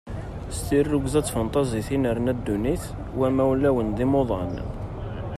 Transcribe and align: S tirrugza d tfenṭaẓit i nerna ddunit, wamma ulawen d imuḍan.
S 0.55 0.57
tirrugza 0.67 1.19
d 1.21 1.25
tfenṭaẓit 1.25 1.89
i 1.95 1.97
nerna 1.97 2.33
ddunit, 2.37 2.83
wamma 3.17 3.43
ulawen 3.51 3.89
d 3.97 3.99
imuḍan. 4.05 4.53